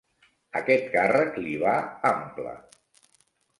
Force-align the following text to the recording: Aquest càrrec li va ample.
Aquest 0.59 0.87
càrrec 0.95 1.37
li 1.45 1.53
va 1.65 1.75
ample. 2.13 2.57